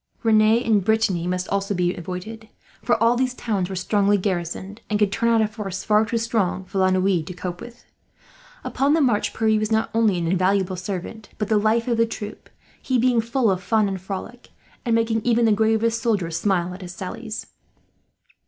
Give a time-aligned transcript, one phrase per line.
[0.23, 2.49] Rennes in Brittany must also be avoided,
[2.81, 6.17] for all these towns were strongly garrisoned, and could turn out a force far too
[6.17, 7.85] strong for La Noue to cope with.
[8.63, 12.07] Upon the march, Pierre was not only an invaluable servant but the life of the
[12.07, 12.49] troop;
[12.81, 14.49] he being full of fun and frolic,
[14.85, 17.45] and making even the gravest soldier smile at his sallies.